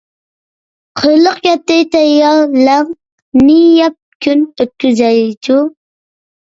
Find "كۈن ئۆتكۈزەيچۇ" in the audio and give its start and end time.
4.29-5.63